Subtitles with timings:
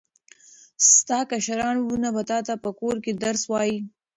[0.91, 3.77] ستا کشران وروڼه به تاته په کور کې درس ووایي.